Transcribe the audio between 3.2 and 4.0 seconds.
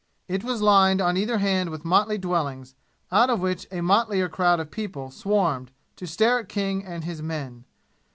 of which a